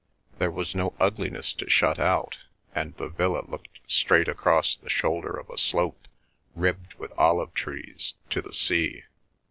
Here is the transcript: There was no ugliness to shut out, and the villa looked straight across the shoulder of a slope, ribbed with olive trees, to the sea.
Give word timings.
There 0.39 0.49
was 0.49 0.73
no 0.73 0.95
ugliness 0.99 1.53
to 1.53 1.69
shut 1.69 1.99
out, 1.99 2.39
and 2.73 2.97
the 2.97 3.07
villa 3.07 3.45
looked 3.47 3.81
straight 3.85 4.27
across 4.27 4.75
the 4.75 4.89
shoulder 4.89 5.29
of 5.37 5.47
a 5.51 5.59
slope, 5.59 6.07
ribbed 6.55 6.95
with 6.95 7.11
olive 7.19 7.53
trees, 7.53 8.15
to 8.31 8.41
the 8.41 8.51
sea. 8.51 9.03